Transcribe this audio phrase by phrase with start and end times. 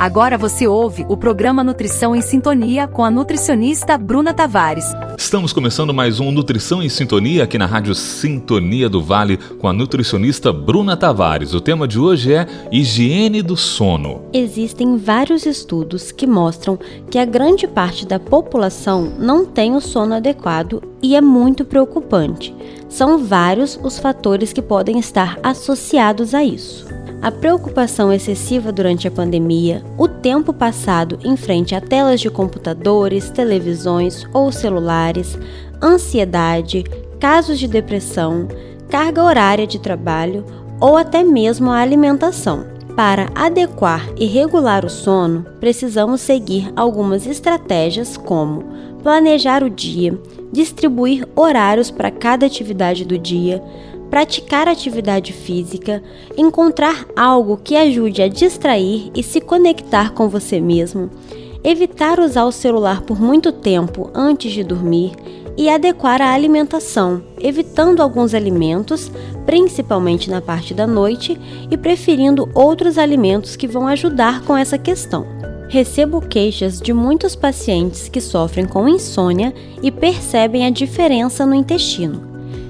[0.00, 4.86] Agora você ouve o programa Nutrição em Sintonia com a nutricionista Bruna Tavares.
[5.20, 9.72] Estamos começando mais um Nutrição em Sintonia aqui na Rádio Sintonia do Vale com a
[9.72, 11.52] nutricionista Bruna Tavares.
[11.52, 14.22] O tema de hoje é higiene do sono.
[14.32, 16.78] Existem vários estudos que mostram
[17.10, 22.54] que a grande parte da população não tem o sono adequado e é muito preocupante.
[22.88, 26.86] São vários os fatores que podem estar associados a isso
[27.22, 33.30] a preocupação excessiva durante a pandemia, o tempo passado em frente a telas de computadores,
[33.30, 35.09] televisões ou celulares,
[35.82, 36.84] ansiedade,
[37.18, 38.48] casos de depressão,
[38.88, 40.44] carga horária de trabalho
[40.80, 42.64] ou até mesmo a alimentação.
[42.96, 48.64] Para adequar e regular o sono, precisamos seguir algumas estratégias como
[49.02, 50.18] planejar o dia,
[50.52, 53.62] distribuir horários para cada atividade do dia,
[54.10, 56.02] praticar atividade física,
[56.36, 61.08] encontrar algo que ajude a distrair e se conectar com você mesmo,
[61.62, 65.12] evitar usar o celular por muito tempo antes de dormir
[65.56, 69.10] e adequar a alimentação, evitando alguns alimentos,
[69.44, 71.38] principalmente na parte da noite,
[71.70, 75.26] e preferindo outros alimentos que vão ajudar com essa questão.
[75.68, 82.28] Recebo queixas de muitos pacientes que sofrem com insônia e percebem a diferença no intestino.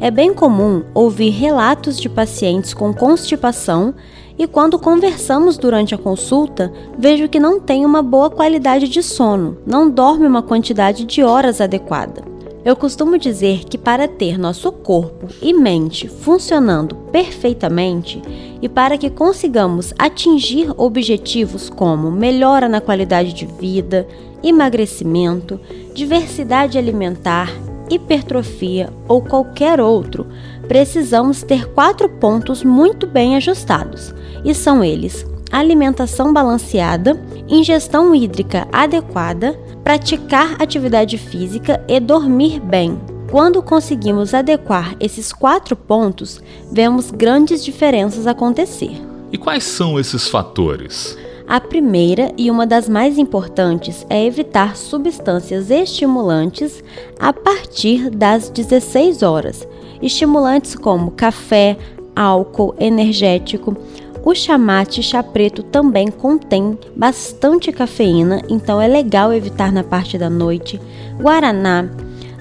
[0.00, 3.94] É bem comum ouvir relatos de pacientes com constipação
[4.38, 9.58] e quando conversamos durante a consulta, vejo que não tem uma boa qualidade de sono,
[9.66, 12.22] não dorme uma quantidade de horas adequada.
[12.64, 18.22] Eu costumo dizer que para ter nosso corpo e mente funcionando perfeitamente
[18.62, 24.06] e para que consigamos atingir objetivos como melhora na qualidade de vida,
[24.44, 25.58] emagrecimento,
[25.92, 27.50] diversidade alimentar
[27.94, 30.26] hipertrofia ou qualquer outro,
[30.68, 39.58] precisamos ter quatro pontos muito bem ajustados, e são eles: alimentação balanceada, ingestão hídrica adequada,
[39.84, 42.98] praticar atividade física e dormir bem.
[43.30, 49.00] Quando conseguimos adequar esses quatro pontos, vemos grandes diferenças acontecer.
[49.32, 51.16] E quais são esses fatores?
[51.46, 56.82] A primeira e uma das mais importantes é evitar substâncias estimulantes
[57.18, 59.66] a partir das 16 horas.
[60.00, 61.76] Estimulantes como café,
[62.14, 63.76] álcool, energético.
[64.24, 70.30] O chamate chá preto também contém bastante cafeína, então é legal evitar na parte da
[70.30, 70.80] noite.
[71.20, 71.88] Guaraná,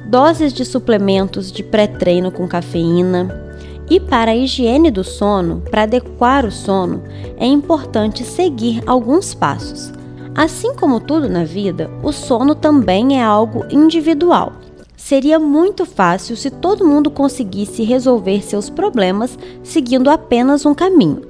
[0.05, 3.50] doses de suplementos de pré-treino com cafeína,
[3.91, 7.03] e para a higiene do sono, para adequar o sono,
[7.35, 9.91] é importante seguir alguns passos.
[10.33, 14.53] Assim como tudo na vida, o sono também é algo individual.
[14.95, 21.23] Seria muito fácil se todo mundo conseguisse resolver seus problemas seguindo apenas um caminho,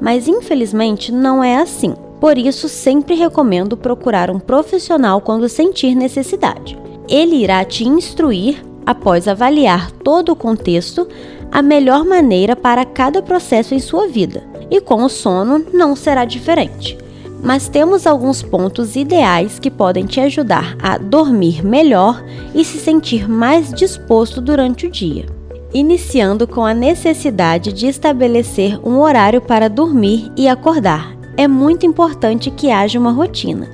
[0.00, 1.94] mas infelizmente não é assim.
[2.20, 6.76] Por isso, sempre recomendo procurar um profissional quando sentir necessidade.
[7.08, 11.06] Ele irá te instruir após avaliar todo o contexto
[11.50, 16.24] a melhor maneira para cada processo em sua vida, e com o sono não será
[16.24, 16.96] diferente.
[17.42, 22.22] Mas temos alguns pontos ideais que podem te ajudar a dormir melhor
[22.54, 25.26] e se sentir mais disposto durante o dia.
[25.72, 31.16] Iniciando com a necessidade de estabelecer um horário para dormir e acordar.
[31.36, 33.70] É muito importante que haja uma rotina.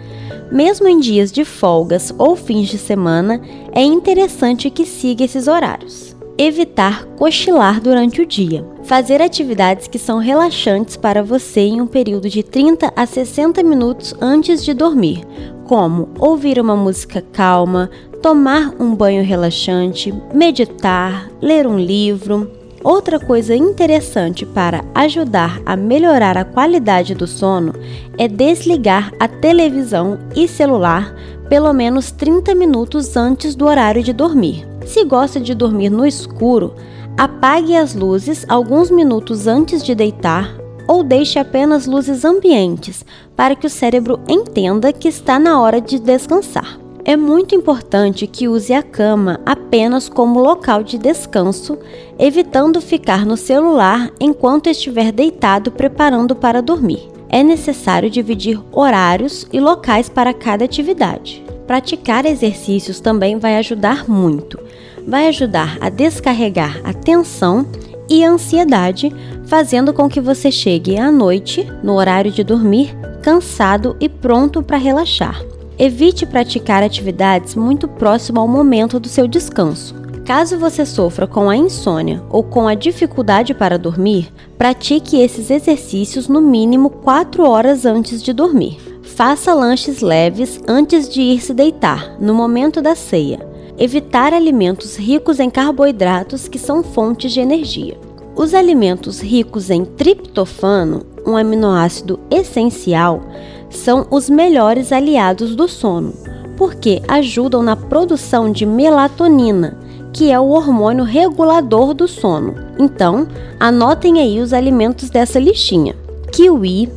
[0.52, 3.40] Mesmo em dias de folgas ou fins de semana,
[3.72, 8.64] é interessante que siga esses horários evitar cochilar durante o dia.
[8.82, 14.14] Fazer atividades que são relaxantes para você em um período de 30 a 60 minutos
[14.20, 15.24] antes de dormir,
[15.64, 17.90] como ouvir uma música calma,
[18.20, 22.50] tomar um banho relaxante, meditar, ler um livro.
[22.82, 27.72] Outra coisa interessante para ajudar a melhorar a qualidade do sono
[28.18, 31.14] é desligar a televisão e celular
[31.48, 34.73] pelo menos 30 minutos antes do horário de dormir.
[34.86, 36.74] Se gosta de dormir no escuro,
[37.16, 40.54] apague as luzes alguns minutos antes de deitar
[40.86, 45.98] ou deixe apenas luzes ambientes para que o cérebro entenda que está na hora de
[45.98, 46.78] descansar.
[47.06, 51.78] É muito importante que use a cama apenas como local de descanso,
[52.18, 57.10] evitando ficar no celular enquanto estiver deitado preparando para dormir.
[57.28, 61.43] É necessário dividir horários e locais para cada atividade.
[61.66, 64.58] Praticar exercícios também vai ajudar muito.
[65.06, 67.66] Vai ajudar a descarregar a tensão
[68.08, 69.10] e a ansiedade,
[69.46, 74.76] fazendo com que você chegue à noite, no horário de dormir, cansado e pronto para
[74.76, 75.42] relaxar.
[75.78, 79.94] Evite praticar atividades muito próximo ao momento do seu descanso.
[80.24, 86.28] Caso você sofra com a insônia ou com a dificuldade para dormir, pratique esses exercícios
[86.28, 88.93] no mínimo 4 horas antes de dormir.
[89.14, 93.48] Faça lanches leves antes de ir se deitar, no momento da ceia.
[93.78, 97.96] Evitar alimentos ricos em carboidratos que são fontes de energia.
[98.34, 103.22] Os alimentos ricos em triptofano, um aminoácido essencial,
[103.70, 106.12] são os melhores aliados do sono,
[106.56, 109.78] porque ajudam na produção de melatonina,
[110.12, 112.56] que é o hormônio regulador do sono.
[112.80, 113.28] Então,
[113.60, 115.94] anotem aí os alimentos dessa listinha:
[116.32, 116.88] kiwi,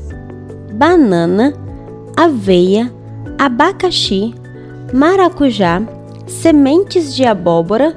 [0.74, 1.54] banana,
[2.18, 2.92] aveia,
[3.38, 4.34] abacaxi,
[4.92, 5.84] maracujá,
[6.26, 7.96] sementes de abóbora,